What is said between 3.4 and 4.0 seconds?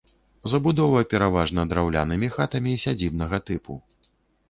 тыпу.